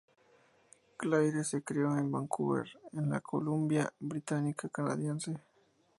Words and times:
Claire 0.97 1.43
se 1.45 1.61
crio 1.61 1.95
en 1.95 2.11
Vancouver, 2.11 2.67
en 2.93 3.11
la 3.11 3.21
Columbia 3.21 3.93
Británica 3.99 4.67
canadiense. 4.67 5.37